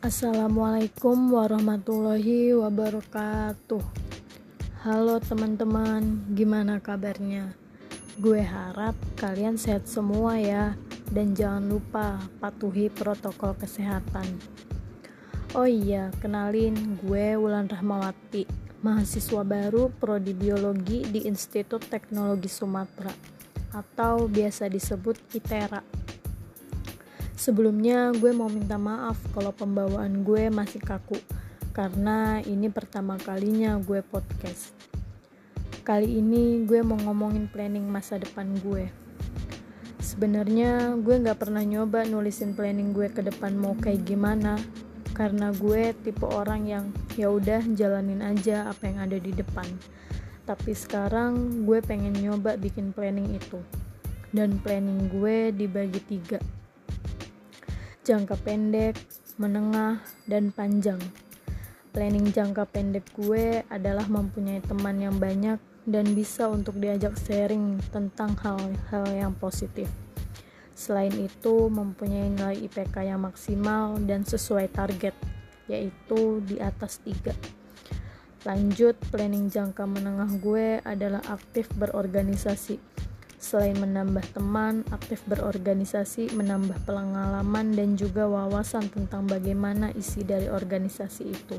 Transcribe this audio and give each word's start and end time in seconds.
Assalamualaikum 0.00 1.28
warahmatullahi 1.28 2.56
wabarakatuh. 2.56 3.84
Halo 4.80 5.20
teman-teman, 5.20 6.24
gimana 6.32 6.80
kabarnya? 6.80 7.52
Gue 8.16 8.40
harap 8.40 8.96
kalian 9.20 9.60
sehat 9.60 9.84
semua 9.84 10.40
ya, 10.40 10.72
dan 11.12 11.36
jangan 11.36 11.68
lupa 11.68 12.16
patuhi 12.40 12.88
protokol 12.88 13.52
kesehatan. 13.60 14.24
Oh 15.52 15.68
iya, 15.68 16.08
kenalin 16.24 16.96
gue 17.04 17.36
Wulan 17.36 17.68
Rahmawati, 17.68 18.48
mahasiswa 18.80 19.44
baru 19.44 19.92
prodi 19.92 20.32
biologi 20.32 21.04
di 21.04 21.28
Institut 21.28 21.84
Teknologi 21.92 22.48
Sumatera 22.48 23.12
atau 23.76 24.32
biasa 24.32 24.64
disebut 24.72 25.20
ITERA. 25.36 25.99
Sebelumnya 27.40 28.12
gue 28.12 28.36
mau 28.36 28.52
minta 28.52 28.76
maaf 28.76 29.16
kalau 29.32 29.48
pembawaan 29.56 30.28
gue 30.28 30.52
masih 30.52 30.76
kaku 30.76 31.16
karena 31.72 32.44
ini 32.44 32.68
pertama 32.68 33.16
kalinya 33.16 33.80
gue 33.80 34.04
podcast. 34.04 34.76
Kali 35.80 36.20
ini 36.20 36.68
gue 36.68 36.84
mau 36.84 37.00
ngomongin 37.00 37.48
planning 37.48 37.88
masa 37.88 38.20
depan 38.20 38.44
gue. 38.60 38.92
Sebenarnya 40.04 41.00
gue 41.00 41.16
nggak 41.16 41.40
pernah 41.40 41.64
nyoba 41.64 42.04
nulisin 42.04 42.52
planning 42.52 42.92
gue 42.92 43.08
ke 43.08 43.24
depan 43.24 43.56
mau 43.56 43.72
kayak 43.72 44.04
gimana 44.04 44.60
karena 45.16 45.48
gue 45.56 45.96
tipe 45.96 46.28
orang 46.28 46.68
yang 46.68 46.92
ya 47.16 47.32
udah 47.32 47.64
jalanin 47.72 48.20
aja 48.20 48.68
apa 48.68 48.84
yang 48.84 49.00
ada 49.00 49.16
di 49.16 49.32
depan. 49.32 49.64
Tapi 50.44 50.76
sekarang 50.76 51.64
gue 51.64 51.80
pengen 51.80 52.20
nyoba 52.20 52.60
bikin 52.60 52.92
planning 52.92 53.32
itu. 53.32 53.64
Dan 54.28 54.60
planning 54.60 55.08
gue 55.08 55.56
dibagi 55.56 56.04
tiga 56.04 56.59
jangka 58.10 58.42
pendek, 58.42 58.98
menengah, 59.38 60.02
dan 60.26 60.50
panjang. 60.50 60.98
Planning 61.94 62.34
jangka 62.34 62.66
pendek 62.66 63.06
gue 63.14 63.62
adalah 63.70 64.02
mempunyai 64.10 64.58
teman 64.66 64.98
yang 64.98 65.14
banyak 65.14 65.62
dan 65.86 66.10
bisa 66.18 66.50
untuk 66.50 66.82
diajak 66.82 67.14
sharing 67.14 67.78
tentang 67.94 68.34
hal-hal 68.42 69.06
yang 69.14 69.30
positif. 69.38 69.86
Selain 70.74 71.14
itu, 71.14 71.70
mempunyai 71.70 72.34
nilai 72.34 72.58
IPK 72.66 73.14
yang 73.14 73.22
maksimal 73.22 73.94
dan 74.02 74.26
sesuai 74.26 74.74
target, 74.74 75.14
yaitu 75.70 76.42
di 76.42 76.58
atas 76.58 76.98
3. 77.06 77.30
Lanjut, 78.42 78.98
planning 79.14 79.46
jangka 79.46 79.86
menengah 79.86 80.34
gue 80.42 80.82
adalah 80.82 81.22
aktif 81.30 81.70
berorganisasi 81.78 82.82
Selain 83.40 83.72
menambah 83.72 84.36
teman, 84.36 84.84
aktif 84.92 85.24
berorganisasi, 85.24 86.36
menambah 86.36 86.76
pengalaman 86.84 87.72
dan 87.72 87.96
juga 87.96 88.28
wawasan 88.28 88.92
tentang 88.92 89.24
bagaimana 89.24 89.96
isi 89.96 90.20
dari 90.28 90.52
organisasi 90.52 91.24
itu. 91.24 91.56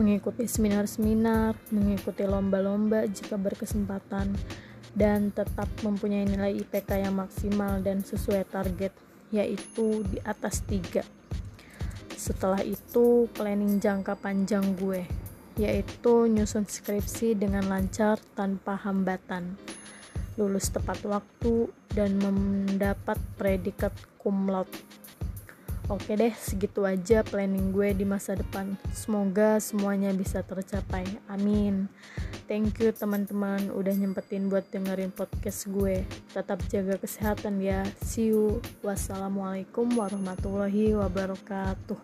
Mengikuti 0.00 0.48
seminar-seminar, 0.48 1.60
mengikuti 1.68 2.24
lomba-lomba 2.24 3.04
jika 3.04 3.36
berkesempatan, 3.36 4.32
dan 4.96 5.28
tetap 5.28 5.68
mempunyai 5.84 6.24
nilai 6.24 6.56
IPK 6.56 7.04
yang 7.04 7.20
maksimal 7.20 7.84
dan 7.84 8.00
sesuai 8.00 8.48
target, 8.48 8.96
yaitu 9.28 10.08
di 10.08 10.24
atas 10.24 10.64
3. 10.64 11.04
Setelah 12.16 12.64
itu, 12.64 13.28
planning 13.36 13.76
jangka 13.76 14.16
panjang 14.16 14.72
gue, 14.80 15.04
yaitu 15.60 16.32
nyusun 16.32 16.64
skripsi 16.64 17.36
dengan 17.36 17.68
lancar 17.68 18.16
tanpa 18.32 18.80
hambatan 18.80 19.60
lulus 20.34 20.70
tepat 20.70 21.02
waktu, 21.06 21.70
dan 21.94 22.18
mendapat 22.18 23.18
predikat 23.38 23.94
cum 24.18 24.50
laude. 24.50 24.72
Oke 25.92 26.16
deh, 26.16 26.32
segitu 26.32 26.80
aja 26.88 27.20
planning 27.20 27.68
gue 27.68 27.92
di 27.92 28.08
masa 28.08 28.32
depan. 28.32 28.72
Semoga 28.96 29.60
semuanya 29.60 30.16
bisa 30.16 30.40
tercapai. 30.40 31.04
Amin. 31.28 31.92
Thank 32.48 32.80
you 32.80 32.88
teman-teman 32.88 33.68
udah 33.68 33.92
nyempetin 33.92 34.48
buat 34.48 34.64
dengerin 34.72 35.12
podcast 35.12 35.68
gue. 35.68 36.08
Tetap 36.32 36.64
jaga 36.72 36.96
kesehatan 36.96 37.60
ya. 37.60 37.84
See 38.00 38.32
you. 38.32 38.64
Wassalamualaikum 38.80 39.92
warahmatullahi 39.92 40.96
wabarakatuh. 40.96 42.00